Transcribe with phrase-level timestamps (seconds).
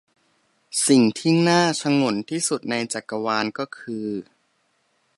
[0.87, 4.07] สิ่งที่น่าฉงนที่สุดในจักรวาลก็คือ